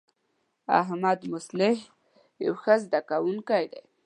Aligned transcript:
احمدمصلح 0.79 1.77
یو 2.45 2.53
ښه 2.61 2.75
زده 2.83 2.99
کوونکی 3.09 3.63
دی. 3.71 3.81